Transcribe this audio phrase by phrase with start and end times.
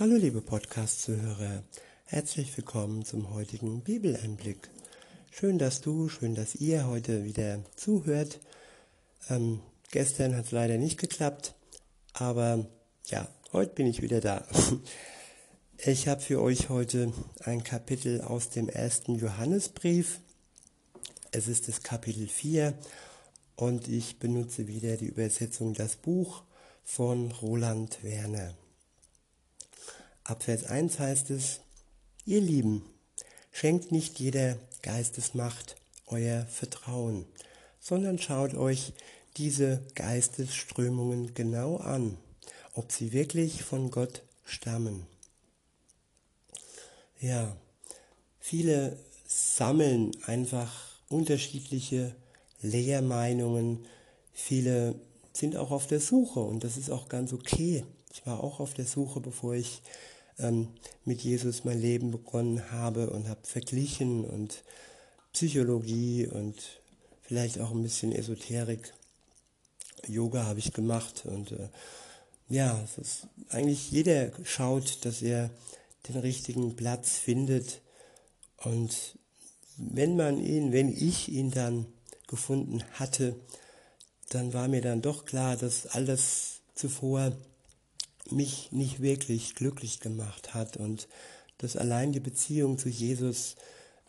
[0.00, 1.64] Hallo liebe Podcast-Zuhörer,
[2.04, 4.70] herzlich willkommen zum heutigen Bibeleinblick.
[5.32, 8.38] Schön, dass du, schön, dass ihr heute wieder zuhört.
[9.28, 9.58] Ähm,
[9.90, 11.56] gestern hat es leider nicht geklappt,
[12.12, 12.64] aber
[13.06, 14.46] ja, heute bin ich wieder da.
[15.78, 17.12] Ich habe für euch heute
[17.44, 20.20] ein Kapitel aus dem ersten Johannesbrief.
[21.32, 22.72] Es ist das Kapitel 4
[23.56, 26.44] und ich benutze wieder die Übersetzung Das Buch
[26.84, 28.54] von Roland Werner.
[30.28, 31.60] Ab Vers 1 heißt es,
[32.26, 32.84] ihr Lieben,
[33.50, 37.24] schenkt nicht jeder Geistesmacht euer Vertrauen,
[37.80, 38.92] sondern schaut euch
[39.38, 42.18] diese Geistesströmungen genau an,
[42.74, 45.06] ob sie wirklich von Gott stammen.
[47.22, 47.56] Ja,
[48.38, 52.14] viele sammeln einfach unterschiedliche
[52.60, 53.86] Lehrmeinungen,
[54.34, 54.94] viele
[55.32, 57.82] sind auch auf der Suche und das ist auch ganz okay.
[58.12, 59.80] Ich war auch auf der Suche, bevor ich
[60.38, 60.68] ähm,
[61.04, 64.62] mit Jesus mein Leben begonnen habe und habe verglichen und
[65.32, 66.80] Psychologie und
[67.22, 68.92] vielleicht auch ein bisschen Esoterik.
[70.06, 71.68] Yoga habe ich gemacht und äh,
[72.48, 75.50] ja, es ist eigentlich jeder schaut, dass er
[76.08, 77.82] den richtigen Platz findet
[78.56, 79.18] und
[79.76, 81.86] wenn man ihn, wenn ich ihn dann
[82.26, 83.36] gefunden hatte,
[84.30, 87.32] dann war mir dann doch klar, dass alles zuvor
[88.32, 91.08] mich nicht wirklich glücklich gemacht hat und
[91.58, 93.56] dass allein die Beziehung zu Jesus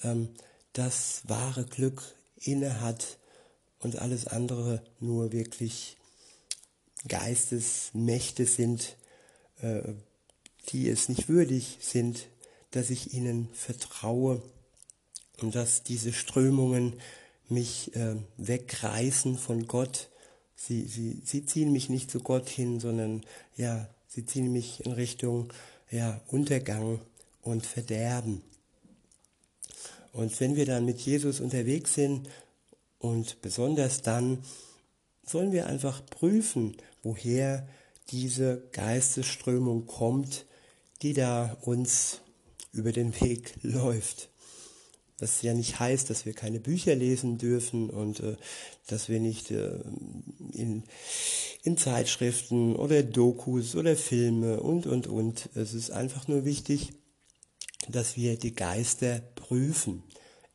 [0.03, 0.29] ähm,
[0.73, 3.17] das wahre Glück inne hat
[3.79, 5.97] und alles andere nur wirklich
[7.07, 8.97] Geistesmächte sind,
[9.61, 9.93] äh,
[10.69, 12.27] die es nicht würdig sind,
[12.71, 14.41] dass ich ihnen vertraue
[15.41, 16.99] und dass diese Strömungen
[17.47, 20.09] mich äh, wegreißen von Gott.
[20.55, 23.25] Sie, sie, sie ziehen mich nicht zu Gott hin, sondern
[23.55, 25.53] ja, Sie ziehen mich in Richtung
[25.91, 26.99] ja, Untergang
[27.43, 28.41] und Verderben.
[30.11, 32.27] Und wenn wir dann mit Jesus unterwegs sind
[32.97, 34.43] und besonders dann,
[35.23, 37.67] sollen wir einfach prüfen, woher
[38.09, 40.47] diese Geistesströmung kommt,
[41.03, 42.21] die da uns
[42.73, 44.28] über den Weg läuft.
[45.19, 48.35] Was ja nicht heißt, dass wir keine Bücher lesen dürfen und äh,
[48.87, 49.79] dass wir nicht äh,
[50.53, 50.83] in,
[51.63, 55.49] in Zeitschriften oder Dokus oder Filme und, und, und.
[55.55, 56.93] Es ist einfach nur wichtig,
[57.89, 60.03] dass wir die Geister prüfen.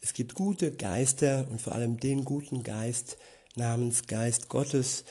[0.01, 3.17] Es gibt gute Geister und vor allem den guten Geist
[3.57, 5.05] namens Geist Gottes,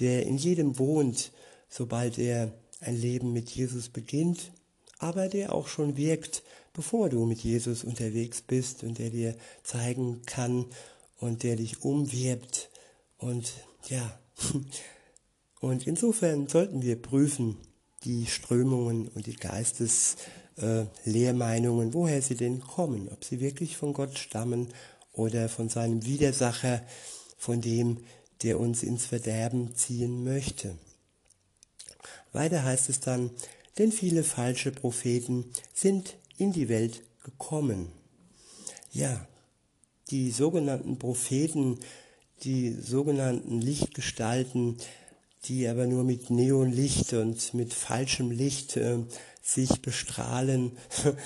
[0.00, 1.32] der in jedem wohnt,
[1.68, 4.52] sobald er ein Leben mit Jesus beginnt,
[4.98, 6.42] aber der auch schon wirkt,
[6.78, 9.34] bevor du mit Jesus unterwegs bist und der dir
[9.64, 10.66] zeigen kann
[11.18, 12.70] und der dich umwirbt
[13.16, 13.52] und
[13.88, 14.16] ja,
[15.60, 17.56] und insofern sollten wir prüfen
[18.04, 24.16] die Strömungen und die Geisteslehrmeinungen, äh, woher sie denn kommen, ob sie wirklich von Gott
[24.16, 24.68] stammen
[25.12, 26.84] oder von seinem Widersacher,
[27.36, 28.04] von dem,
[28.42, 30.78] der uns ins Verderben ziehen möchte.
[32.30, 33.32] Weiter heißt es dann,
[33.78, 37.88] denn viele falsche Propheten sind in die Welt gekommen.
[38.92, 39.26] Ja,
[40.10, 41.78] die sogenannten Propheten,
[42.42, 44.78] die sogenannten Lichtgestalten,
[45.44, 48.98] die aber nur mit Neonlicht und mit falschem Licht äh,
[49.42, 50.72] sich bestrahlen.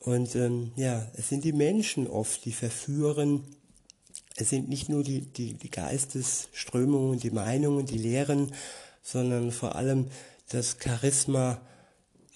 [0.00, 3.44] Und ähm, ja, es sind die Menschen oft, die verführen.
[4.34, 8.52] Es sind nicht nur die, die, die Geistesströmungen, die Meinungen, die Lehren,
[9.02, 10.08] sondern vor allem
[10.48, 11.60] das Charisma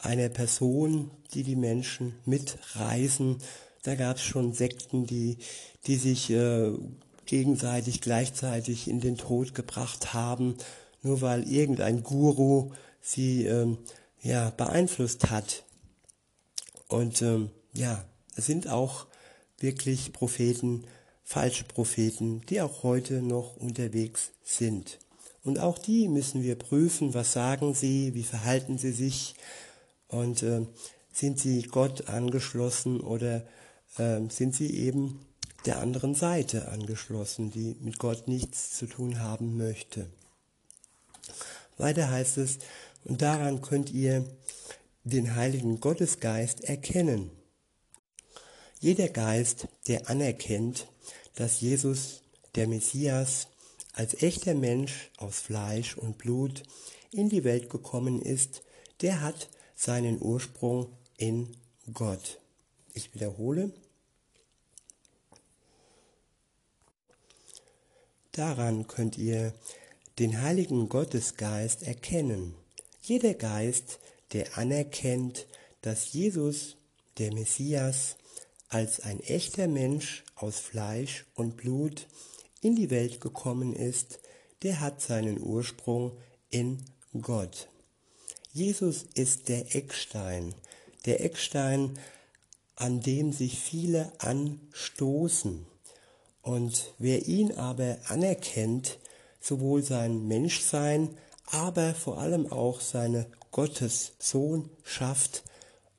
[0.06, 3.38] einer Person, die die Menschen mitreisen.
[3.82, 5.38] Da gab es schon Sekten, die,
[5.86, 6.72] die sich äh,
[7.26, 10.56] gegenseitig gleichzeitig in den Tod gebracht haben,
[11.02, 13.78] nur weil irgendein Guru sie ähm,
[14.22, 15.64] ja, beeinflusst hat.
[16.88, 18.04] Und ähm, ja,
[18.36, 19.06] es sind auch
[19.58, 20.84] wirklich Propheten,
[21.24, 24.98] falsche Propheten, die auch heute noch unterwegs sind.
[25.42, 29.34] Und auch die müssen wir prüfen, was sagen sie, wie verhalten sie sich,
[30.08, 30.66] und äh,
[31.12, 33.47] sind sie Gott angeschlossen oder
[33.98, 35.26] äh, sind sie eben
[35.64, 40.08] der anderen Seite angeschlossen, die mit Gott nichts zu tun haben möchte.
[41.76, 42.58] Weiter heißt es,
[43.04, 44.24] und daran könnt ihr
[45.04, 47.30] den Heiligen Gottesgeist erkennen.
[48.80, 50.88] Jeder Geist, der anerkennt,
[51.34, 52.22] dass Jesus,
[52.54, 53.48] der Messias,
[53.92, 56.62] als echter Mensch aus Fleisch und Blut
[57.10, 58.62] in die Welt gekommen ist,
[59.00, 61.54] der hat seinen Ursprung in
[61.92, 62.40] Gott.
[62.94, 63.72] Ich wiederhole.
[68.32, 69.54] Daran könnt ihr
[70.18, 72.54] den heiligen Gottesgeist erkennen.
[73.02, 73.98] Jeder Geist,
[74.32, 75.46] der anerkennt,
[75.82, 76.76] dass Jesus,
[77.18, 78.16] der Messias,
[78.68, 82.08] als ein echter Mensch aus Fleisch und Blut
[82.60, 84.18] in die Welt gekommen ist,
[84.62, 86.16] der hat seinen Ursprung
[86.50, 86.82] in
[87.20, 87.68] Gott.
[88.56, 90.54] Jesus ist der Eckstein,
[91.04, 91.98] der Eckstein,
[92.74, 95.66] an dem sich viele anstoßen.
[96.41, 98.98] Und wer ihn aber anerkennt,
[99.42, 105.42] sowohl sein Menschsein, aber vor allem auch seine Gottessohnschaft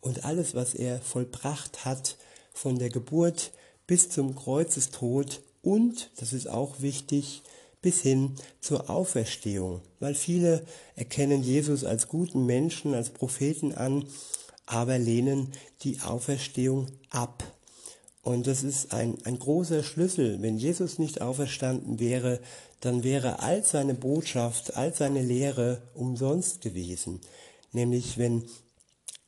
[0.02, 2.18] und alles, was er vollbracht hat,
[2.54, 3.52] von der Geburt
[3.86, 7.44] bis zum Kreuzestod und, das ist auch wichtig,
[7.88, 10.66] bis hin zur Auferstehung, weil viele
[10.98, 14.04] erkennen Jesus als guten Menschen, als Propheten an,
[14.66, 15.54] aber lehnen
[15.84, 17.46] die Auferstehung ab.
[18.24, 20.42] Und das ist ein, ein großer Schlüssel.
[20.42, 22.42] Wenn Jesus nicht auferstanden wäre,
[22.82, 27.22] dann wäre all seine Botschaft, all seine Lehre umsonst gewesen.
[27.72, 28.44] Nämlich wenn,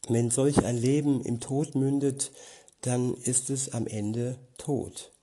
[0.09, 2.33] wenn solch ein Leben im Tod mündet,
[2.81, 5.13] dann ist es am Ende tot.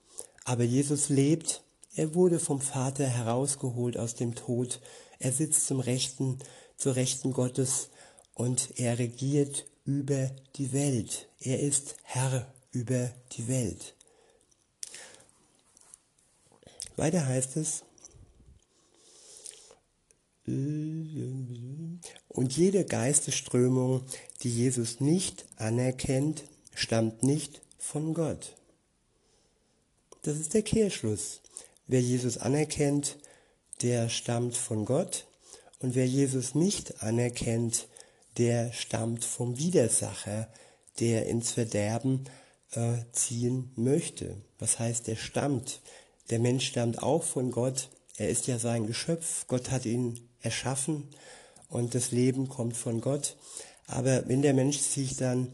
[0.43, 1.61] Aber Jesus lebt,
[1.97, 4.79] er wurde vom Vater herausgeholt aus dem Tod,
[5.17, 6.37] er sitzt zum Rechten,
[6.77, 7.89] zur Rechten Gottes
[8.35, 11.27] und er regiert über die Welt.
[11.39, 13.95] Er ist Herr über die Welt.
[16.97, 17.83] Weiter heißt es,
[20.45, 21.99] und
[22.55, 24.03] jede Geistesströmung,
[24.43, 26.43] die Jesus nicht anerkennt,
[26.75, 28.55] stammt nicht von Gott.
[30.21, 31.41] Das ist der Kehrschluss.
[31.87, 33.17] Wer Jesus anerkennt,
[33.81, 35.25] der stammt von Gott.
[35.79, 37.87] Und wer Jesus nicht anerkennt,
[38.37, 40.49] der stammt vom Widersacher,
[40.99, 42.25] der ins Verderben
[42.71, 44.35] äh, ziehen möchte.
[44.59, 45.81] Was heißt, der stammt?
[46.29, 47.89] Der Mensch stammt auch von Gott.
[48.17, 49.47] Er ist ja sein Geschöpf.
[49.47, 51.07] Gott hat ihn erschaffen
[51.69, 53.37] und das Leben kommt von Gott.
[53.85, 55.51] Aber wenn der Mensch sich dann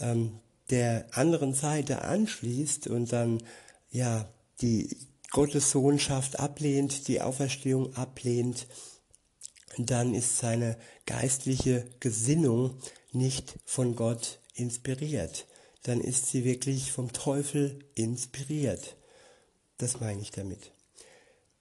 [0.00, 0.40] ähm,
[0.70, 3.42] der anderen Seite anschließt und dann
[3.90, 4.28] ja
[4.60, 4.96] die
[5.30, 8.66] Gottes Sohnschaft ablehnt, die Auferstehung ablehnt,
[9.76, 10.76] dann ist seine
[11.06, 12.78] geistliche Gesinnung
[13.12, 15.46] nicht von Gott inspiriert.
[15.82, 18.96] Dann ist sie wirklich vom Teufel inspiriert.
[19.76, 20.72] Das meine ich damit.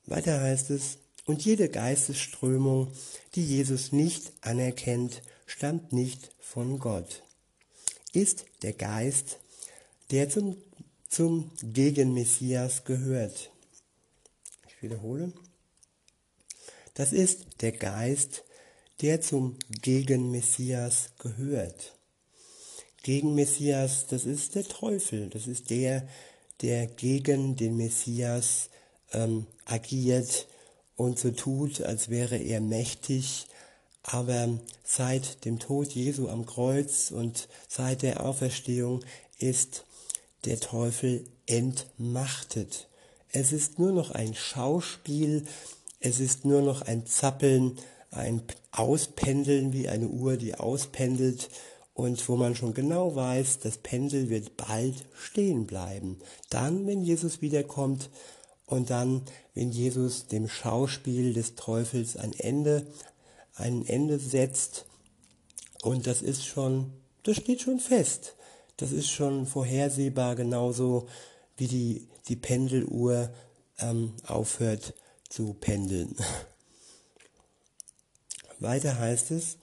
[0.06, 2.92] Weiter heißt es, und jede Geistesströmung,
[3.36, 7.22] die Jesus nicht anerkennt, stammt nicht von Gott
[8.18, 9.38] ist der Geist,
[10.12, 10.58] der zum,
[11.08, 13.52] zum Gegenmessias gehört.
[14.82, 15.34] Wiederhole.
[16.94, 18.44] Das ist der Geist,
[19.02, 21.96] der zum Gegenmessias gehört.
[23.04, 26.08] Gegenmessias, das ist der Teufel, das ist der,
[26.62, 28.70] der gegen den Messias
[29.14, 30.48] ähm, agiert
[30.96, 33.48] und so tut, als wäre er mächtig
[34.08, 39.04] aber seit dem Tod Jesu am Kreuz und seit der Auferstehung
[39.38, 39.84] ist
[40.46, 42.88] der Teufel entmachtet.
[43.32, 45.46] Es ist nur noch ein Schauspiel,
[46.00, 47.78] es ist nur noch ein Zappeln,
[48.12, 48.42] ein
[48.72, 51.50] Auspendeln wie eine Uhr, die auspendelt
[51.94, 56.20] und wo man schon genau weiß, das Pendel wird bald stehen bleiben.
[56.50, 58.10] Dann, wenn Jesus wiederkommt
[58.66, 59.24] und dann,
[59.56, 62.86] wenn Jesus dem Schauspiel des Teufels ein Ende
[63.58, 64.86] ein Ende setzt.
[65.82, 66.92] Und das ist schon,
[67.24, 68.36] das steht schon fest.
[68.78, 71.08] Das ist schon vorhersehbar, genauso
[71.58, 73.34] wie die, die Pendeluhr
[73.80, 74.94] ähm, aufhört
[75.30, 76.16] zu pendeln.
[78.60, 79.58] Weiter heißt es,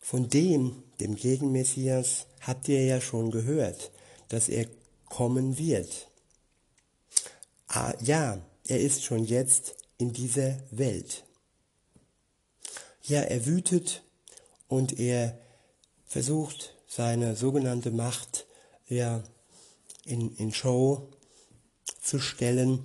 [0.00, 3.92] von dem, dem Gegenmessias, habt ihr ja schon gehört,
[4.28, 4.66] dass er
[5.06, 6.08] kommen wird.
[7.68, 11.24] Ah, ja, er ist schon jetzt in dieser Welt.
[13.02, 14.02] Ja, er wütet
[14.68, 15.38] und er
[16.06, 18.46] versucht seine sogenannte Macht
[18.88, 19.22] ja,
[20.04, 21.11] in, in Show
[22.02, 22.80] zu stellen.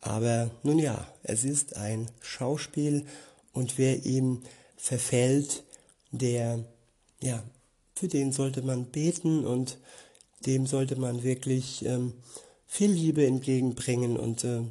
[0.00, 3.04] Aber nun ja, es ist ein Schauspiel
[3.52, 4.42] und wer ihm
[4.76, 5.64] verfällt,
[6.10, 6.64] der,
[7.20, 7.42] ja,
[7.94, 9.78] für den sollte man beten und
[10.46, 12.14] dem sollte man wirklich ähm,
[12.66, 14.62] viel Liebe entgegenbringen und äh,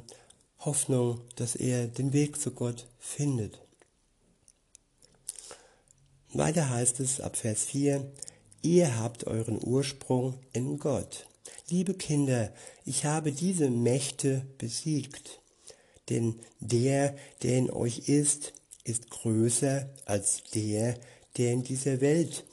[0.58, 3.60] Hoffnung, dass er den Weg zu Gott findet.
[6.32, 8.04] Weiter heißt es ab Vers 4,
[8.62, 11.26] ihr habt euren Ursprung in Gott.
[11.70, 12.52] Liebe Kinder,
[12.84, 15.40] ich habe diese Mächte besiegt,
[16.08, 20.98] denn der, der in euch ist, ist größer als der,
[21.36, 22.44] der in dieser Welt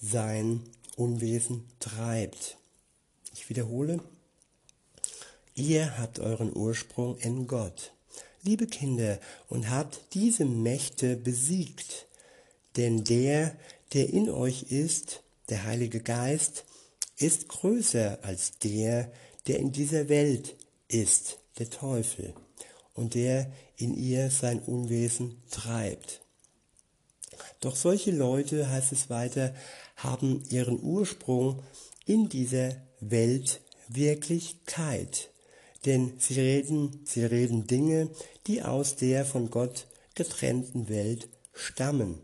[0.00, 0.62] sein
[0.94, 2.58] Unwesen treibt.
[3.34, 3.98] Ich wiederhole,
[5.56, 7.92] ihr habt euren Ursprung in Gott.
[8.44, 12.06] Liebe Kinder, und habt diese Mächte besiegt,
[12.76, 13.56] denn der,
[13.94, 16.66] der in euch ist, der Heilige Geist,
[17.20, 19.10] ist größer als der,
[19.46, 20.56] der in dieser Welt
[20.88, 22.34] ist, der Teufel,
[22.94, 26.22] und der in ihr sein Unwesen treibt.
[27.60, 29.54] Doch solche Leute, heißt es weiter,
[29.96, 31.62] haben ihren Ursprung
[32.06, 35.30] in dieser Weltwirklichkeit.
[35.86, 38.10] Denn sie reden, sie reden Dinge,
[38.46, 42.20] die aus der von Gott getrennten Welt stammen.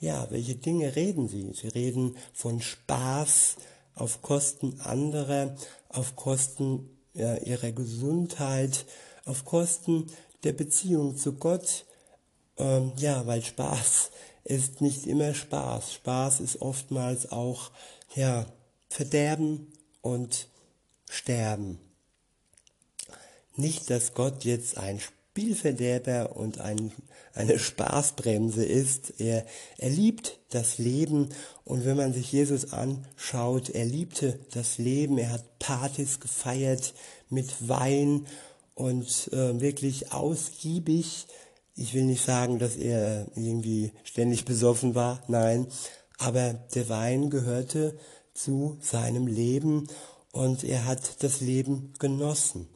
[0.00, 1.52] Ja, welche Dinge reden sie?
[1.54, 3.56] Sie reden von Spaß
[3.94, 5.56] auf Kosten anderer,
[5.88, 8.86] auf Kosten ja, ihrer Gesundheit,
[9.24, 10.06] auf Kosten
[10.44, 11.84] der Beziehung zu Gott.
[12.56, 14.10] Ähm, ja, weil Spaß
[14.44, 15.94] ist nicht immer Spaß.
[15.94, 17.70] Spaß ist oftmals auch
[18.14, 18.46] ja,
[18.88, 20.48] Verderben und
[21.08, 21.78] Sterben.
[23.54, 26.92] Nicht, dass Gott jetzt ein Spielverderber und ein,
[27.34, 29.20] eine Spaßbremse ist.
[29.20, 29.44] Er,
[29.78, 31.28] er liebt das Leben
[31.64, 35.18] und wenn man sich Jesus anschaut, er liebte das Leben.
[35.18, 36.94] Er hat Partys gefeiert
[37.30, 38.26] mit Wein
[38.74, 41.26] und äh, wirklich ausgiebig.
[41.74, 45.66] Ich will nicht sagen, dass er irgendwie ständig besoffen war, nein,
[46.18, 47.96] aber der Wein gehörte
[48.34, 49.88] zu seinem Leben
[50.32, 52.68] und er hat das Leben genossen.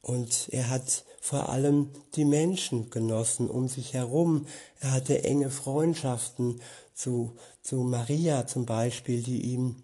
[0.00, 4.46] Und er hat vor allem die Menschen genossen um sich herum.
[4.78, 6.60] Er hatte enge Freundschaften
[6.94, 9.74] zu, zu Maria zum Beispiel, die ihm,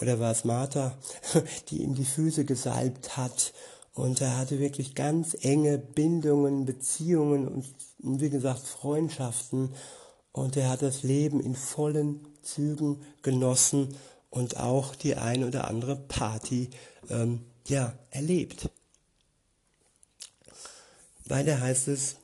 [0.00, 0.98] oder war es Martha,
[1.70, 3.52] die ihm die Füße gesalbt hat.
[3.94, 7.64] Und er hatte wirklich ganz enge Bindungen, Beziehungen und,
[8.20, 9.72] wie gesagt Freundschaften.
[10.32, 13.94] Und er hat das Leben in vollen Zügen genossen
[14.28, 16.70] und auch die ein oder andere Party
[17.10, 18.70] ähm, ja, erlebt.
[21.28, 22.16] Weiter heißt es,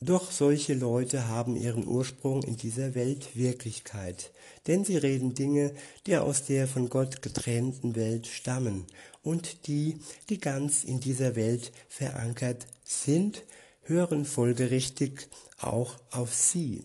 [0.00, 4.32] doch solche Leute haben ihren Ursprung in dieser Weltwirklichkeit,
[4.66, 5.72] denn sie reden Dinge,
[6.06, 8.86] die aus der von Gott getrennten Welt stammen
[9.22, 9.98] und die,
[10.28, 13.44] die ganz in dieser Welt verankert sind,
[13.82, 15.28] hören folgerichtig
[15.60, 16.84] auch auf sie.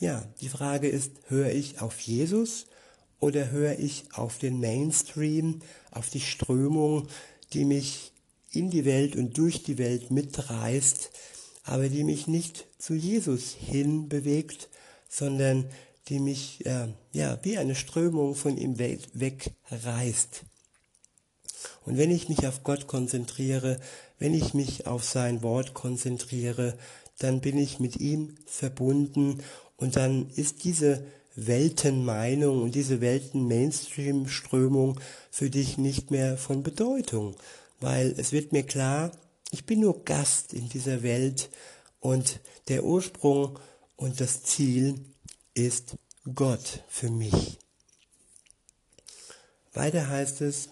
[0.00, 2.66] Ja, die Frage ist, höre ich auf Jesus
[3.20, 5.60] oder höre ich auf den Mainstream,
[5.92, 7.08] auf die Strömung,
[7.52, 8.13] die mich
[8.56, 11.10] in die Welt und durch die Welt mitreißt,
[11.64, 14.68] aber die mich nicht zu Jesus hin bewegt,
[15.08, 15.64] sondern
[16.08, 20.42] die mich äh, ja wie eine Strömung von ihm wegreißt.
[21.86, 23.80] Und wenn ich mich auf Gott konzentriere,
[24.18, 26.76] wenn ich mich auf sein Wort konzentriere,
[27.18, 29.42] dann bin ich mit ihm verbunden
[29.76, 31.04] und dann ist diese
[31.36, 37.34] Weltenmeinung und diese Welten-Mainstream-Strömung für dich nicht mehr von Bedeutung,
[37.80, 39.12] weil es wird mir klar,
[39.50, 41.50] ich bin nur Gast in dieser Welt
[42.00, 43.58] und der Ursprung
[43.96, 45.04] und das Ziel
[45.54, 45.96] ist
[46.34, 47.58] Gott für mich.
[49.72, 50.68] Weiter heißt es,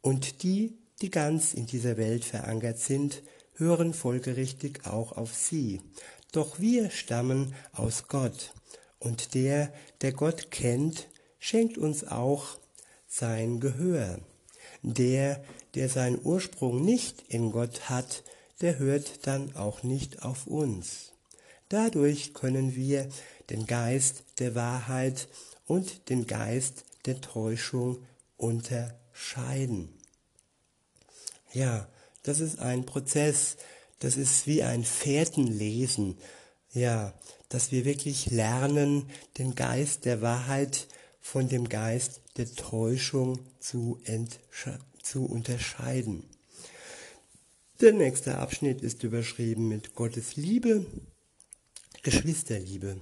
[0.00, 3.22] und die, die ganz in dieser Welt verankert sind,
[3.54, 5.80] hören folgerichtig auch auf sie.
[6.32, 8.52] Doch wir stammen aus Gott,
[9.04, 11.08] und der, der Gott kennt,
[11.38, 12.58] schenkt uns auch
[13.06, 14.18] sein Gehör.
[14.82, 15.44] Der,
[15.74, 18.22] der seinen Ursprung nicht in Gott hat,
[18.60, 21.12] der hört dann auch nicht auf uns.
[21.68, 23.08] Dadurch können wir
[23.50, 25.28] den Geist der Wahrheit
[25.66, 27.98] und den Geist der Täuschung
[28.36, 29.88] unterscheiden.
[31.52, 31.88] Ja,
[32.22, 33.56] das ist ein Prozess,
[33.98, 36.18] das ist wie ein Fährtenlesen,
[36.72, 37.14] ja,
[37.48, 40.88] dass wir wirklich lernen, den Geist der Wahrheit
[41.20, 44.00] von dem Geist der Täuschung zu,
[45.04, 46.24] zu unterscheiden.
[47.80, 50.86] Der nächste Abschnitt ist überschrieben mit Gottes Liebe,
[52.02, 52.96] Geschwisterliebe.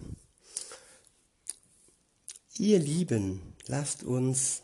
[2.58, 4.62] Ihr Lieben, lasst uns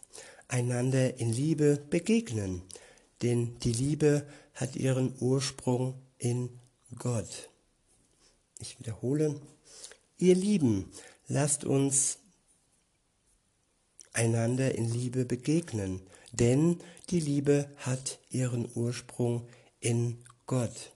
[0.48, 2.62] einander in Liebe begegnen,
[3.22, 6.58] denn die Liebe hat ihren Ursprung in
[6.98, 7.50] Gott.
[8.58, 9.40] Ich wiederhole,
[10.16, 10.90] ihr Lieben,
[11.28, 12.18] lasst uns
[14.12, 16.00] einander in Liebe begegnen,
[16.32, 16.78] denn
[17.10, 19.46] die Liebe hat ihren Ursprung
[19.80, 20.92] in Gott.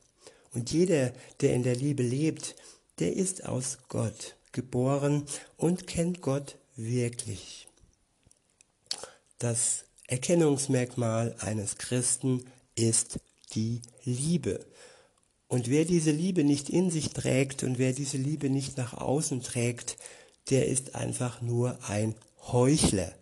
[0.52, 2.54] Und jeder, der in der Liebe lebt,
[2.98, 5.24] der ist aus Gott geboren
[5.56, 7.66] und kennt Gott wirklich.
[9.38, 13.18] Das Erkennungsmerkmal eines Christen ist
[13.54, 14.64] die Liebe.
[15.48, 19.42] Und wer diese Liebe nicht in sich trägt und wer diese Liebe nicht nach außen
[19.42, 19.96] trägt,
[20.50, 23.12] der ist einfach nur ein Heuchler.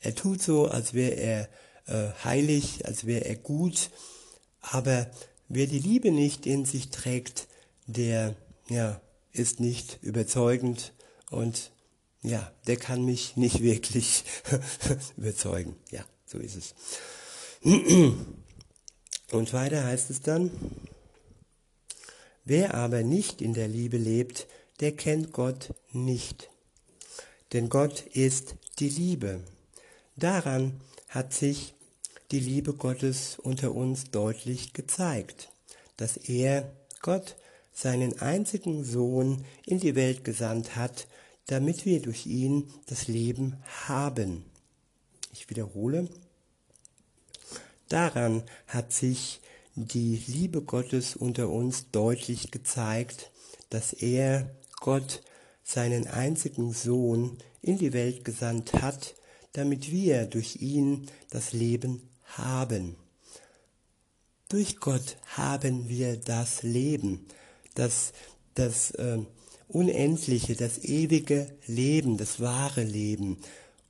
[0.00, 1.48] Er tut so, als wäre er
[1.86, 3.90] äh, heilig, als wäre er gut,
[4.60, 5.10] aber
[5.48, 7.48] wer die Liebe nicht in sich trägt,
[7.86, 8.36] der
[8.68, 9.00] ja,
[9.32, 10.92] ist nicht überzeugend
[11.30, 11.70] Und
[12.22, 14.24] ja, der kann mich nicht wirklich
[15.16, 15.76] überzeugen.
[15.90, 16.74] Ja, so ist es.
[19.30, 20.50] Und weiter heißt es dann,
[22.44, 24.46] wer aber nicht in der Liebe lebt,
[24.80, 26.50] der kennt Gott nicht.
[27.52, 29.42] Denn Gott ist die Liebe.
[30.18, 31.74] Daran hat sich
[32.32, 35.52] die Liebe Gottes unter uns deutlich gezeigt,
[35.96, 36.72] dass er,
[37.02, 37.36] Gott,
[37.72, 41.06] seinen einzigen Sohn in die Welt gesandt hat,
[41.46, 44.44] damit wir durch ihn das Leben haben.
[45.32, 46.08] Ich wiederhole,
[47.88, 49.40] daran hat sich
[49.76, 53.30] die Liebe Gottes unter uns deutlich gezeigt,
[53.70, 55.22] dass er, Gott,
[55.62, 59.14] seinen einzigen Sohn in die Welt gesandt hat,
[59.58, 62.94] damit wir durch ihn das Leben haben.
[64.48, 67.26] Durch Gott haben wir das Leben,
[67.74, 68.12] das,
[68.54, 69.18] das äh,
[69.66, 73.38] unendliche, das ewige Leben, das wahre Leben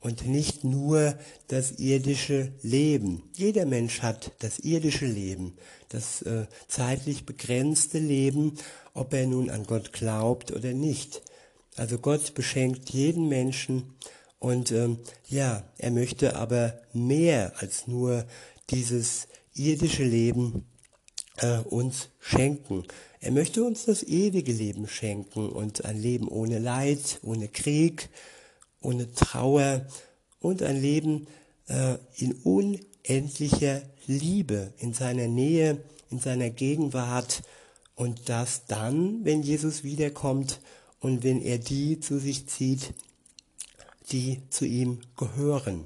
[0.00, 3.25] und nicht nur das irdische Leben.
[3.34, 5.52] Jeder Mensch hat das irdische Leben,
[5.90, 8.54] das äh, zeitlich begrenzte Leben,
[8.94, 11.20] ob er nun an Gott glaubt oder nicht.
[11.76, 13.92] Also Gott beschenkt jeden Menschen
[14.38, 18.25] und ähm, ja, er möchte aber mehr als nur
[18.71, 20.66] dieses irdische Leben
[21.38, 22.85] äh, uns schenken.
[23.21, 28.11] Er möchte uns das ewige Leben schenken und ein Leben ohne Leid, ohne Krieg,
[28.80, 29.87] ohne Trauer
[30.38, 31.26] und ein Leben
[31.66, 37.42] äh, in unendlicher Liebe, in seiner Nähe, in seiner Gegenwart
[37.97, 40.61] und das dann, wenn Jesus wiederkommt
[41.00, 42.95] und wenn er die zu sich zieht,
[44.12, 45.84] die zu ihm gehören.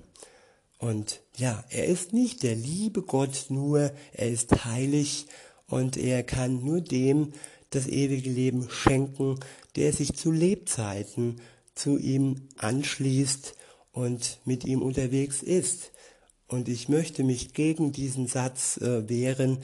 [0.79, 5.27] Und ja, er ist nicht der liebe Gott nur, er ist heilig
[5.69, 7.33] und er kann nur dem
[7.71, 9.39] das ewige Leben schenken,
[9.77, 11.41] der sich zu Lebzeiten
[11.75, 13.55] zu ihm anschließt
[13.93, 15.93] und mit ihm unterwegs ist.
[16.49, 19.59] Und ich möchte mich gegen diesen Satz äh, wehren,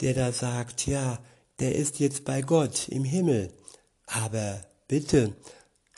[0.00, 1.20] der da sagt, ja,
[1.60, 3.52] der ist jetzt bei Gott im Himmel.
[4.06, 5.34] Aber bitte,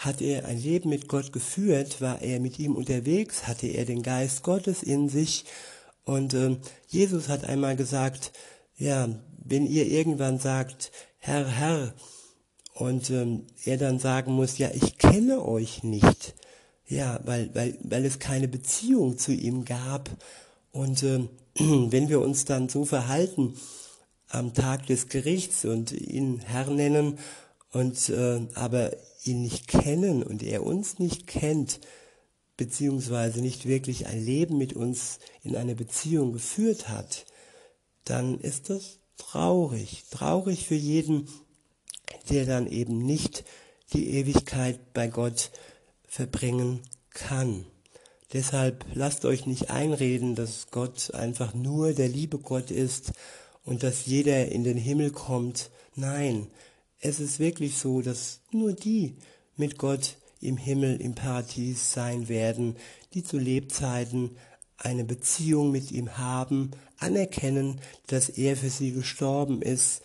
[0.05, 4.03] hat er ein Leben mit Gott geführt, war er mit ihm unterwegs, hatte er den
[4.03, 5.45] Geist Gottes in sich.
[6.05, 6.57] Und äh,
[6.88, 8.33] Jesus hat einmal gesagt,
[8.77, 9.09] ja,
[9.45, 11.95] wenn ihr irgendwann sagt, Herr, Herr,
[12.75, 16.35] und ähm, er dann sagen muss, ja, ich kenne euch nicht,
[16.88, 20.11] ja, weil, weil, weil es keine Beziehung zu ihm gab.
[20.73, 23.55] Und ähm, wenn wir uns dann so verhalten
[24.29, 27.19] am Tag des Gerichts und ihn Herr nennen
[27.71, 28.90] und äh, aber
[29.27, 31.81] ihn nicht kennen und er uns nicht kennt,
[32.57, 37.27] beziehungsweise nicht wirklich ein Leben mit uns in eine Beziehung geführt hat,
[38.05, 40.05] dann ist das traurig.
[40.11, 41.29] Traurig für jeden,
[42.31, 43.45] der dann eben nicht
[43.93, 45.51] die Ewigkeit bei Gott
[46.07, 47.67] verbringen kann.
[48.33, 53.13] Deshalb lasst euch nicht einreden, dass Gott einfach nur der liebe Gott ist
[53.65, 55.71] und dass jeder in den Himmel kommt.
[55.95, 56.49] Nein,
[57.05, 59.14] es ist wirklich so, dass nur die
[59.57, 62.77] mit Gott im Himmel, im Paradies sein werden,
[63.12, 64.37] die zu Lebzeiten
[64.79, 70.01] eine Beziehung mit ihm haben, anerkennen, dass er für sie gestorben ist,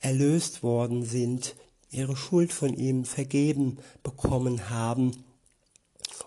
[0.00, 1.54] erlöst worden sind,
[1.92, 5.24] ihre Schuld von ihm vergeben bekommen haben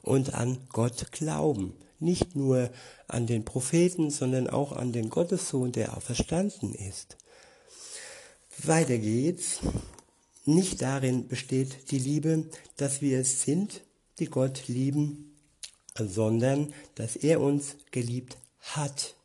[0.02, 1.74] und an Gott glauben.
[2.00, 2.70] Nicht nur
[3.10, 7.18] an den Propheten, sondern auch an den Gottessohn, der auferstanden ist.
[8.64, 9.60] Weiter geht's.
[10.46, 12.46] Nicht darin besteht die Liebe,
[12.78, 13.82] dass wir es sind,
[14.20, 15.36] die Gott lieben,
[15.98, 19.16] sondern dass er uns geliebt hat.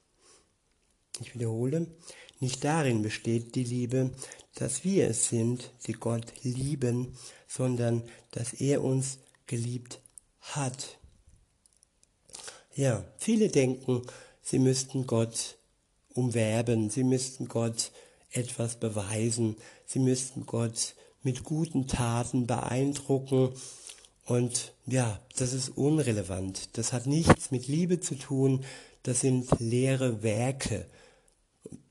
[1.21, 1.87] Ich wiederhole,
[2.39, 4.13] nicht darin besteht die Liebe,
[4.55, 7.15] dass wir es sind, die Gott lieben,
[7.47, 10.01] sondern dass er uns geliebt
[10.41, 10.99] hat.
[12.75, 14.03] Ja, viele denken,
[14.41, 15.59] sie müssten Gott
[16.15, 17.93] umwerben, sie müssten Gott
[18.31, 23.51] etwas beweisen, sie müssten Gott mit guten Taten beeindrucken.
[24.25, 26.71] Und ja, das ist unrelevant.
[26.79, 28.65] Das hat nichts mit Liebe zu tun.
[29.03, 30.87] Das sind leere Werke.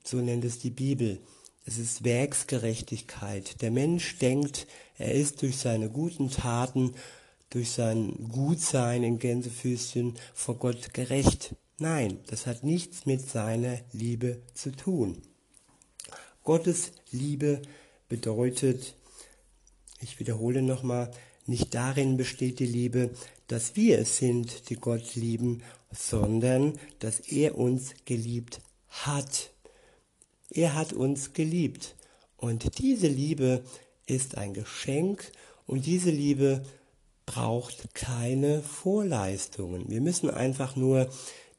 [0.04, 1.20] So nennt es die Bibel.
[1.66, 3.62] Es ist Werksgerechtigkeit.
[3.62, 6.96] Der Mensch denkt, er ist durch seine guten Taten,
[7.50, 11.56] durch sein Gutsein in Gänsefüßchen vor Gott gerecht.
[11.78, 15.22] Nein, das hat nichts mit seiner Liebe zu tun.
[16.44, 17.62] Gottes Liebe
[18.08, 18.96] bedeutet,
[20.02, 21.12] ich wiederhole nochmal,
[21.46, 23.10] nicht darin besteht die Liebe,
[23.48, 29.52] dass wir es sind, die Gott lieben, sondern dass er uns geliebt hat.
[30.52, 31.96] Er hat uns geliebt.
[32.38, 33.64] Und diese Liebe
[34.06, 35.32] ist ein Geschenk
[35.66, 36.64] und diese Liebe
[37.26, 39.90] braucht keine Vorleistungen.
[39.90, 41.10] Wir müssen einfach nur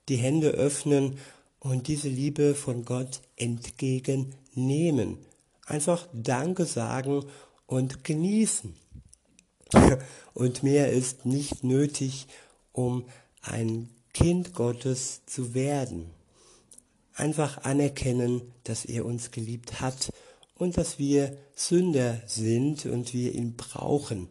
[0.09, 1.19] die Hände öffnen
[1.61, 5.19] und diese Liebe von Gott entgegennehmen.
[5.67, 7.25] Einfach Danke sagen
[7.71, 8.75] und genießen.
[10.35, 12.27] Und mehr ist nicht nötig,
[12.73, 13.05] um
[13.43, 16.11] ein Kind Gottes zu werden.
[17.15, 20.13] Einfach anerkennen, dass er uns geliebt hat
[20.55, 24.29] und dass wir Sünder sind und wir ihn brauchen.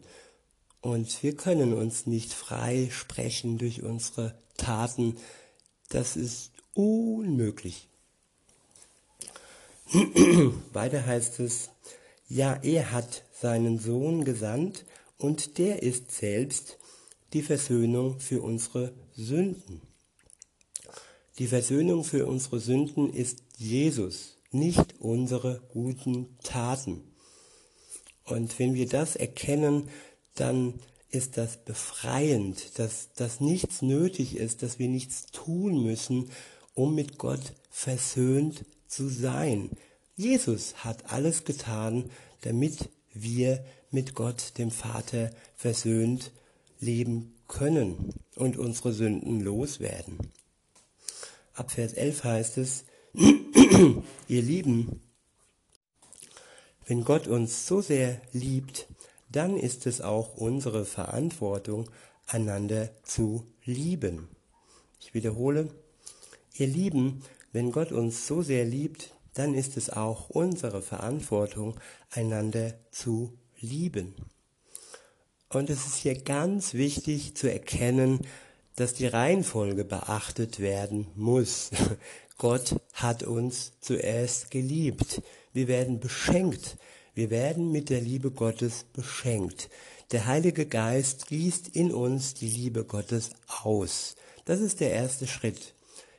[0.80, 5.16] Und wir können uns nicht frei sprechen durch unsere Taten.
[5.90, 7.88] Das ist unmöglich.
[10.72, 11.70] Weiter heißt es,
[12.28, 14.84] ja, er hat seinen Sohn gesandt
[15.18, 16.78] und der ist selbst
[17.32, 19.80] die Versöhnung für unsere Sünden.
[21.38, 27.02] Die Versöhnung für unsere Sünden ist Jesus, nicht unsere guten Taten.
[28.24, 29.88] Und wenn wir das erkennen,
[30.34, 30.74] dann
[31.10, 36.30] ist das befreiend, dass, dass nichts nötig ist, dass wir nichts tun müssen,
[36.74, 39.70] um mit Gott versöhnt zu sein.
[40.16, 42.10] Jesus hat alles getan,
[42.42, 46.32] damit wir mit Gott, dem Vater, versöhnt
[46.78, 50.18] leben können und unsere Sünden loswerden.
[51.54, 55.02] Ab Vers 11 heißt es, ihr Lieben,
[56.86, 58.86] wenn Gott uns so sehr liebt,
[59.30, 61.90] dann ist es auch unsere Verantwortung,
[62.26, 64.28] einander zu lieben.
[65.00, 65.68] Ich wiederhole,
[66.54, 71.78] ihr Lieben, wenn Gott uns so sehr liebt, dann ist es auch unsere Verantwortung,
[72.10, 74.14] einander zu lieben.
[75.48, 78.20] Und es ist hier ganz wichtig zu erkennen,
[78.76, 81.70] dass die Reihenfolge beachtet werden muss.
[82.38, 85.22] Gott hat uns zuerst geliebt.
[85.52, 86.76] Wir werden beschenkt
[87.14, 89.68] wir werden mit der Liebe Gottes beschenkt.
[90.12, 93.30] Der Heilige Geist gießt in uns die Liebe Gottes
[93.62, 94.14] aus.
[94.44, 95.74] Das ist der erste Schritt.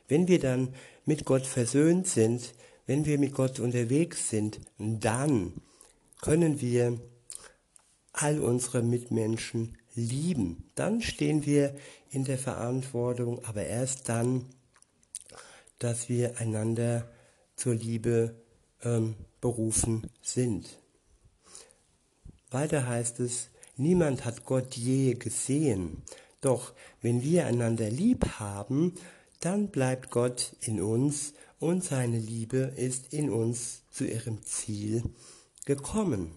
[0.06, 2.54] Wenn wir dann mit Gott versöhnt sind,
[2.86, 5.54] wenn wir mit Gott unterwegs sind, dann
[6.20, 7.00] können wir
[8.12, 10.70] all unsere Mitmenschen lieben.
[10.74, 11.74] Dann stehen wir
[12.10, 14.46] in der Verantwortung, aber erst dann,
[15.78, 17.08] dass wir einander
[17.56, 18.34] zur Liebe
[18.82, 20.78] ähm, berufen sind.
[22.50, 26.02] Weiter heißt es, niemand hat Gott je gesehen.
[26.40, 28.94] Doch wenn wir einander lieb haben,
[29.40, 35.02] dann bleibt Gott in uns und seine Liebe ist in uns zu ihrem Ziel
[35.64, 36.32] gekommen.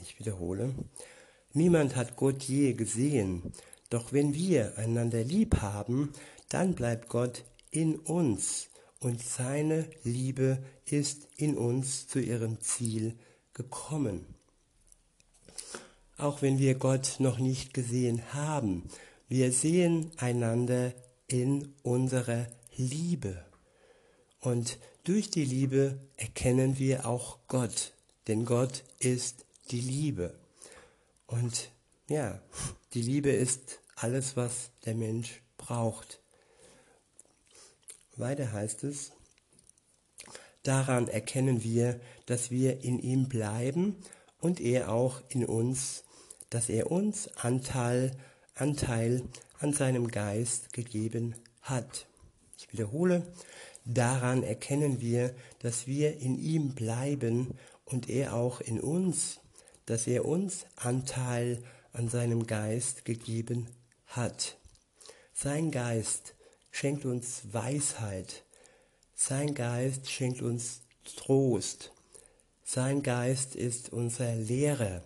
[0.00, 0.74] Ich wiederhole,
[1.52, 3.52] niemand hat Gott je gesehen,
[3.90, 6.12] doch wenn wir einander lieb haben,
[6.48, 8.68] dann bleibt Gott in uns
[9.00, 13.16] und seine Liebe ist in uns zu ihrem Ziel
[13.52, 14.34] gekommen
[16.16, 18.84] auch wenn wir Gott noch nicht gesehen haben.
[19.28, 20.92] Wir sehen einander
[21.26, 23.44] in unserer Liebe.
[24.44, 27.94] Und durch die Liebe erkennen wir auch Gott,
[28.28, 30.34] denn Gott ist die Liebe.
[31.26, 31.70] Und
[32.08, 32.42] ja,
[32.92, 36.20] die Liebe ist alles, was der Mensch braucht.
[38.16, 39.12] Weiter heißt es,
[40.62, 43.96] daran erkennen wir, dass wir in ihm bleiben
[44.40, 46.04] und er auch in uns,
[46.50, 48.14] dass er uns Anteil,
[48.54, 49.22] Anteil
[49.58, 52.06] an seinem Geist gegeben hat.
[52.58, 53.26] Ich wiederhole,
[53.84, 59.40] daran erkennen wir, dass wir in ihm bleiben und er auch in uns,
[59.86, 63.68] dass er uns Anteil an seinem Geist gegeben
[64.06, 64.56] hat.
[65.32, 66.34] Sein Geist
[66.70, 68.44] schenkt uns Weisheit.
[69.14, 70.80] Sein Geist schenkt uns
[71.16, 71.92] Trost.
[72.64, 75.02] Sein Geist ist unser Lehrer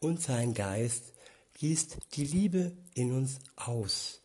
[0.00, 1.12] und sein Geist
[1.54, 4.19] gießt die Liebe in uns aus.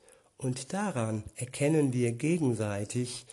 [0.45, 3.25] Und daran erkennen wir gegenseitig,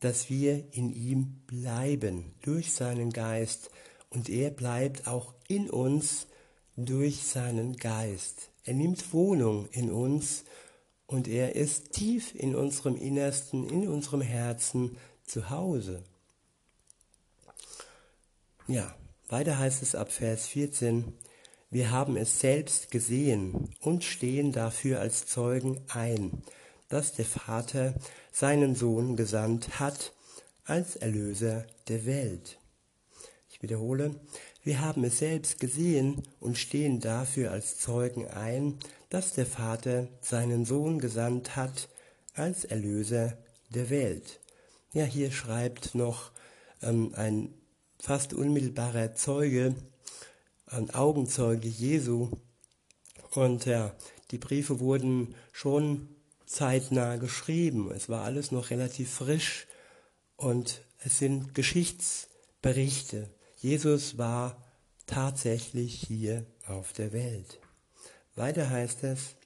[0.00, 3.70] dass wir in ihm bleiben durch seinen Geist
[4.10, 6.26] und er bleibt auch in uns
[6.74, 8.50] durch seinen Geist.
[8.64, 10.42] Er nimmt Wohnung in uns
[11.06, 16.02] und er ist tief in unserem Innersten, in unserem Herzen zu Hause.
[18.66, 18.96] Ja,
[19.28, 21.12] weiter heißt es ab Vers 14,
[21.70, 26.42] wir haben es selbst gesehen und stehen dafür als Zeugen ein,
[26.88, 27.94] dass der Vater
[28.32, 30.14] seinen Sohn gesandt hat
[30.64, 32.58] als Erlöser der Welt.
[33.50, 34.14] Ich wiederhole,
[34.62, 38.78] wir haben es selbst gesehen und stehen dafür als Zeugen ein,
[39.10, 41.88] dass der Vater seinen Sohn gesandt hat
[42.34, 43.36] als Erlöser
[43.70, 44.40] der Welt.
[44.92, 46.30] Ja, hier schreibt noch
[46.82, 47.52] ähm, ein
[47.98, 49.74] fast unmittelbarer Zeuge,
[50.70, 52.30] ein Augenzeuge Jesu.
[53.32, 53.94] Und ja,
[54.30, 56.08] die Briefe wurden schon
[56.46, 57.90] zeitnah geschrieben.
[57.90, 59.66] Es war alles noch relativ frisch
[60.36, 63.28] und es sind Geschichtsberichte.
[63.58, 64.62] Jesus war
[65.06, 67.58] tatsächlich hier auf der Welt.
[68.34, 69.36] Weiter heißt es,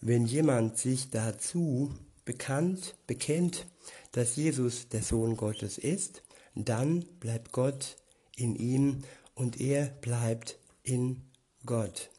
[0.00, 3.66] wenn jemand sich dazu bekannt, bekennt,
[4.12, 6.22] dass Jesus der Sohn Gottes ist,
[6.54, 7.96] dann bleibt Gott
[8.36, 9.02] in ihm
[9.34, 11.22] und er bleibt in
[11.66, 12.10] Gott.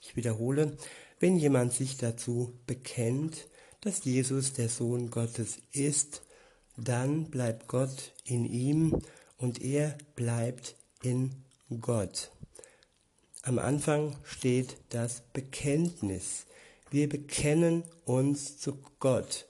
[0.00, 0.76] Ich wiederhole,
[1.18, 3.48] wenn jemand sich dazu bekennt,
[3.80, 6.22] dass Jesus der Sohn Gottes ist,
[6.76, 9.00] dann bleibt Gott in ihm
[9.38, 11.34] und er bleibt in
[11.80, 12.30] Gott.
[13.42, 16.46] Am Anfang steht das Bekenntnis.
[16.90, 19.46] Wir bekennen uns zu Gott.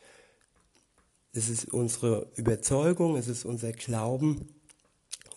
[1.33, 4.56] Es ist unsere Überzeugung, es ist unser Glauben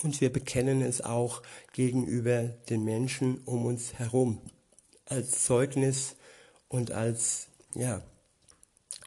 [0.02, 1.42] und wir bekennen es auch
[1.74, 4.42] gegenüber den Menschen um uns herum
[5.06, 6.16] als Zeugnis
[6.68, 8.02] und als, ja,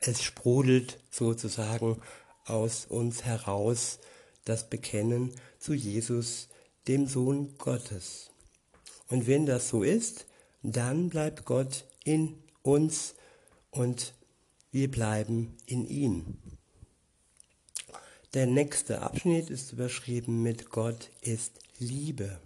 [0.01, 2.01] es sprudelt sozusagen
[2.45, 4.01] aus uns heraus
[4.45, 6.49] das Bekennen zu Jesus,
[6.89, 8.31] dem Sohn Gottes.
[9.09, 10.27] Und wenn das so ist,
[10.63, 13.15] dann bleibt Gott in uns
[13.71, 14.15] und
[14.73, 16.39] wir bleiben in ihm.
[18.35, 22.41] Der nächste Abschnitt ist überschrieben mit Gott ist Liebe.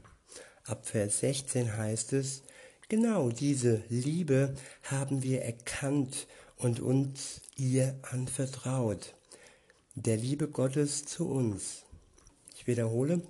[0.65, 2.43] Ab Vers 16 heißt es,
[2.89, 9.15] genau diese Liebe haben wir erkannt und uns ihr anvertraut.
[9.95, 11.85] Der Liebe Gottes zu uns.
[12.57, 13.23] Ich wiederhole,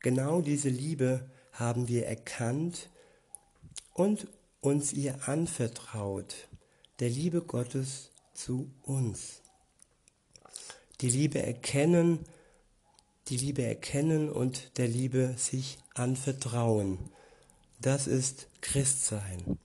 [0.00, 2.90] genau diese Liebe haben wir erkannt
[3.92, 4.26] und
[4.60, 6.48] uns ihr anvertraut.
[6.98, 9.43] Der Liebe Gottes zu uns
[11.04, 12.20] die Liebe erkennen,
[13.28, 16.98] die Liebe erkennen und der Liebe sich anvertrauen.
[17.78, 19.58] Das ist Christsein.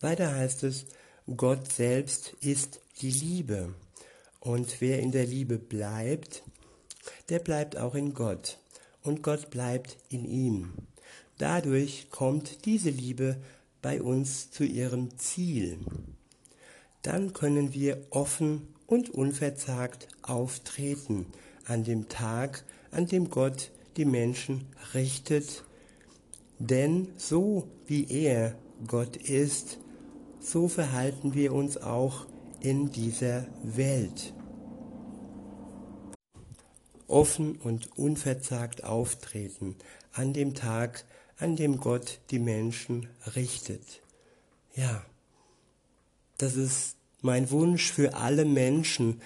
[0.00, 0.86] Weiter heißt es,
[1.36, 3.76] Gott selbst ist die Liebe.
[4.40, 6.42] Und wer in der Liebe bleibt,
[7.28, 8.58] der bleibt auch in Gott.
[9.04, 10.72] Und Gott bleibt in ihm.
[11.38, 13.40] Dadurch kommt diese Liebe
[13.82, 15.78] bei uns zu ihrem Ziel.
[17.02, 21.26] Dann können wir offen und unverzagt auftreten
[21.64, 25.64] an dem Tag, an dem Gott die Menschen richtet.
[26.58, 29.78] Denn so wie er Gott ist,
[30.40, 32.26] so verhalten wir uns auch
[32.60, 34.32] in dieser Welt.
[37.08, 39.76] Offen und unverzagt auftreten
[40.12, 41.04] an dem Tag,
[41.38, 44.02] an dem Gott die Menschen richtet.
[44.74, 45.04] Ja,
[46.38, 49.20] das ist mein Wunsch für alle Menschen,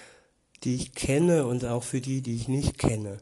[0.63, 3.19] die ich kenne und auch für die, die ich nicht kenne.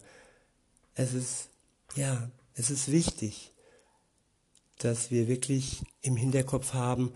[0.96, 1.50] Es ist,
[1.96, 3.54] ja, es ist wichtig,
[4.78, 7.12] dass wir wirklich im Hinterkopf haben,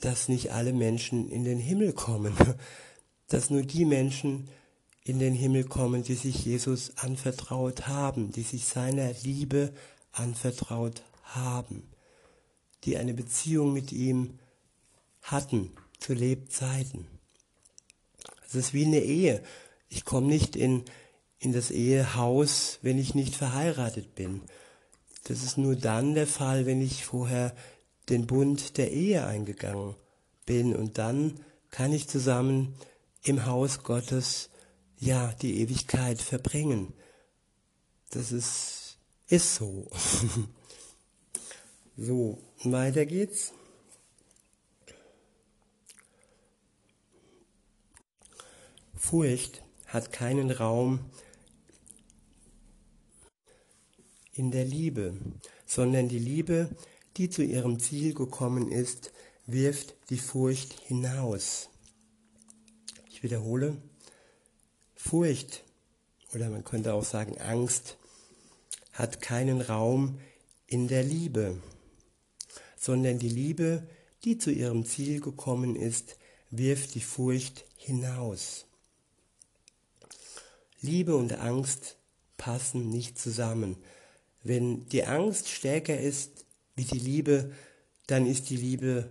[0.00, 2.34] dass nicht alle Menschen in den Himmel kommen,
[3.28, 4.48] dass nur die Menschen
[5.04, 9.72] in den Himmel kommen, die sich Jesus anvertraut haben, die sich seiner Liebe
[10.12, 11.88] anvertraut haben,
[12.84, 14.38] die eine Beziehung mit ihm
[15.22, 15.72] hatten
[16.02, 17.06] zu Lebzeiten.
[18.46, 19.42] Es ist wie eine Ehe.
[19.88, 20.84] Ich komme nicht in,
[21.38, 24.42] in das Ehehaus, wenn ich nicht verheiratet bin.
[25.24, 27.54] Das ist nur dann der Fall, wenn ich vorher
[28.08, 29.94] den Bund der Ehe eingegangen
[30.44, 32.74] bin und dann kann ich zusammen
[33.22, 34.50] im Haus Gottes
[34.98, 36.92] ja die Ewigkeit verbringen.
[38.10, 39.88] Das ist, ist so.
[41.96, 43.52] so, weiter geht's.
[49.04, 51.00] Furcht hat keinen Raum
[54.32, 55.18] in der Liebe,
[55.66, 56.70] sondern die Liebe,
[57.16, 59.12] die zu ihrem Ziel gekommen ist,
[59.44, 61.68] wirft die Furcht hinaus.
[63.10, 63.76] Ich wiederhole,
[64.94, 65.64] Furcht
[66.32, 67.98] oder man könnte auch sagen Angst
[68.92, 70.20] hat keinen Raum
[70.68, 71.60] in der Liebe,
[72.78, 73.86] sondern die Liebe,
[74.22, 76.16] die zu ihrem Ziel gekommen ist,
[76.50, 78.66] wirft die Furcht hinaus.
[80.82, 81.96] Liebe und Angst
[82.36, 83.76] passen nicht zusammen.
[84.42, 87.52] Wenn die Angst stärker ist wie die Liebe,
[88.08, 89.08] dann ist die Liebe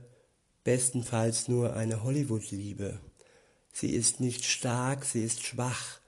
[0.65, 2.99] bestenfalls nur eine Hollywood-Liebe.
[3.71, 6.01] Sie ist nicht stark, sie ist schwach.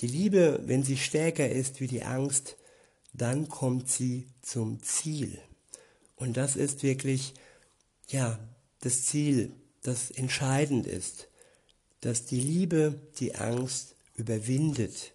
[0.00, 2.56] Die Liebe, wenn sie stärker ist wie die Angst,
[3.12, 5.38] dann kommt sie zum Ziel.
[6.16, 7.34] Und das ist wirklich,
[8.08, 8.38] ja,
[8.80, 9.52] das Ziel,
[9.82, 11.28] das entscheidend ist,
[12.00, 15.12] dass die Liebe die Angst überwindet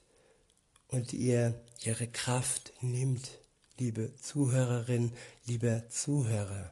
[0.88, 3.40] und ihr ihre Kraft nimmt.
[3.78, 5.12] liebe Zuhörerin,
[5.48, 6.72] lieber Zuhörer.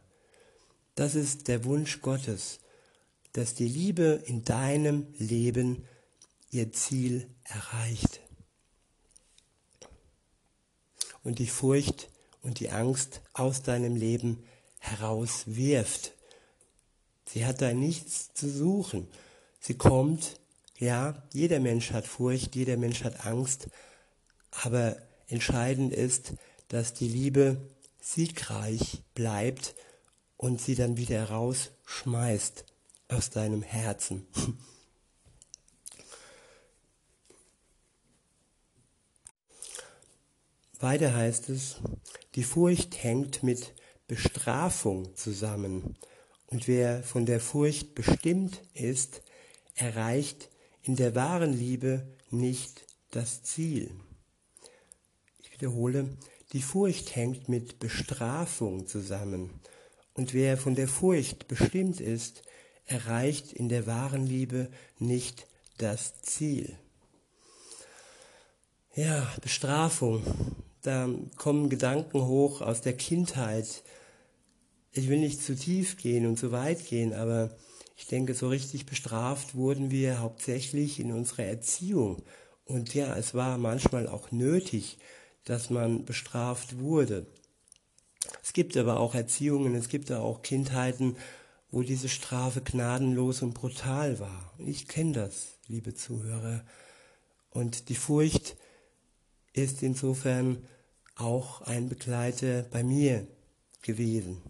[0.94, 2.60] Das ist der Wunsch Gottes,
[3.34, 5.86] dass die Liebe in deinem Leben
[6.52, 8.22] ihr Ziel erreicht
[11.24, 12.10] und die Furcht
[12.42, 14.44] und die Angst aus deinem Leben
[14.80, 16.14] herauswirft.
[17.26, 19.08] Sie hat da nichts zu suchen.
[19.60, 20.39] Sie kommt,
[20.80, 23.70] ja, jeder Mensch hat Furcht, jeder Mensch hat Angst,
[24.64, 24.96] aber
[25.28, 26.34] entscheidend ist,
[26.70, 27.58] dass die Liebe
[28.00, 29.76] siegreich bleibt
[30.38, 32.64] und sie dann wieder rausschmeißt
[33.10, 34.26] aus deinem Herzen.
[40.80, 41.76] Weiter heißt es,
[42.36, 43.74] die Furcht hängt mit
[44.08, 45.98] Bestrafung zusammen.
[46.48, 49.22] Und wer von der Furcht bestimmt ist,
[49.76, 50.50] erreicht
[50.84, 53.92] in der wahren Liebe nicht das Ziel.
[55.42, 56.18] Ich wiederhole,
[56.54, 59.50] die Furcht hängt mit Bestrafung zusammen.
[60.14, 62.44] Und wer von der Furcht bestimmt ist,
[62.86, 66.76] erreicht in der wahren Liebe nicht das Ziel.
[68.96, 70.24] Ja, Bestrafung.
[70.82, 73.84] Da kommen Gedanken hoch aus der Kindheit.
[74.92, 77.56] Ich will nicht zu tief gehen und zu weit gehen, aber
[78.00, 82.24] ich denke, so richtig bestraft wurden wir hauptsächlich in unserer Erziehung.
[82.64, 85.00] Und ja, es war manchmal auch nötig,
[85.44, 87.28] dass man bestraft wurde.
[88.42, 91.18] Es gibt aber auch Erziehungen, es gibt auch Kindheiten,
[91.72, 94.54] wo diese Strafe gnadenlos und brutal war.
[94.60, 96.64] Ich kenne das, liebe Zuhörer.
[97.50, 98.56] Und die Furcht
[99.52, 100.66] ist insofern
[101.16, 103.28] auch ein Begleiter bei mir
[103.82, 104.42] gewesen.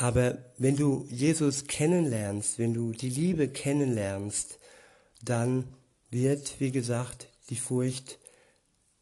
[0.00, 4.58] Aber wenn du Jesus kennenlernst, wenn du die Liebe kennenlernst,
[5.22, 5.68] dann
[6.08, 8.18] wird, wie gesagt, die Furcht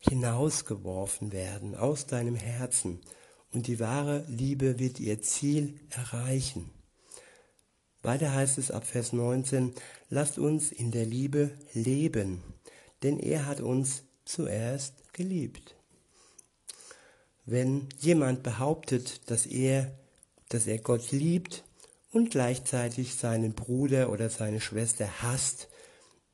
[0.00, 3.00] hinausgeworfen werden aus deinem Herzen
[3.52, 6.68] und die wahre Liebe wird ihr Ziel erreichen.
[8.02, 9.74] Weiter heißt es ab Vers 19,
[10.10, 12.42] lasst uns in der Liebe leben,
[13.04, 15.76] denn er hat uns zuerst geliebt.
[17.46, 19.96] Wenn jemand behauptet, dass er,
[20.48, 21.64] dass er Gott liebt
[22.10, 25.68] und gleichzeitig seinen Bruder oder seine Schwester hasst,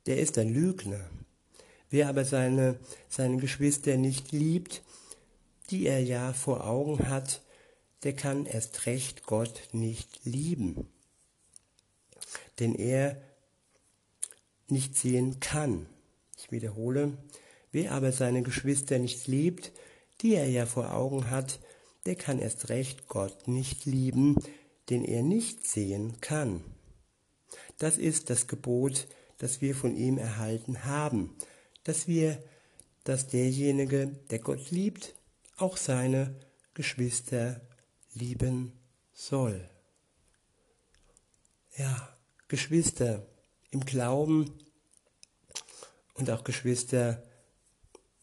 [0.07, 1.00] der ist ein Lügner.
[1.90, 4.83] Wer aber seine, seine Geschwister nicht liebt,
[5.70, 7.42] die er ja vor Augen hat,
[8.03, 10.88] der kann erst recht Gott nicht lieben,
[12.59, 13.20] denn er
[14.68, 15.87] nicht sehen kann.
[16.37, 17.16] Ich wiederhole,
[17.72, 19.72] wer aber seine Geschwister nicht liebt,
[20.20, 21.59] die er ja vor Augen hat,
[22.06, 24.36] der kann erst recht Gott nicht lieben,
[24.90, 26.62] den er nicht sehen kann.
[27.78, 31.36] Das ist das Gebot, das wir von ihm erhalten haben,
[31.82, 32.42] dass wir,
[33.04, 35.14] dass derjenige, der Gott liebt,
[35.56, 36.34] auch seine
[36.74, 37.60] Geschwister
[38.14, 38.72] lieben
[39.12, 39.68] soll.
[41.76, 42.08] Ja,
[42.48, 43.26] Geschwister
[43.70, 44.52] im Glauben
[46.14, 47.22] und auch Geschwister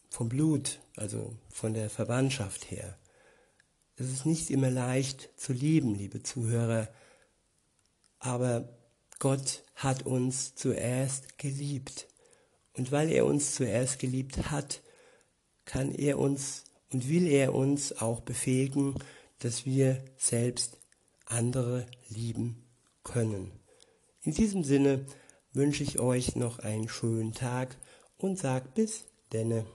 [0.08, 2.98] vom Blut, also von der Verwandtschaft her.
[3.96, 6.88] Es ist nicht immer leicht zu lieben, liebe Zuhörer,
[8.18, 8.68] aber
[9.18, 12.08] Gott hat uns zuerst geliebt.
[12.74, 14.80] Und weil er uns zuerst geliebt hat,
[15.64, 18.94] kann er uns und will er uns auch befähigen,
[19.38, 20.78] dass wir selbst
[21.26, 22.64] andere lieben
[23.04, 23.52] können.
[24.22, 25.04] In diesem Sinne
[25.52, 27.76] wünsche ich euch noch einen schönen Tag
[28.18, 29.66] und sag bis denne.